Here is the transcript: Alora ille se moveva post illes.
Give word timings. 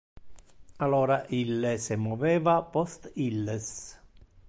Alora 0.85 1.17
ille 1.41 1.75
se 1.85 1.99
moveva 2.07 2.57
post 2.79 3.09
illes. 3.31 3.73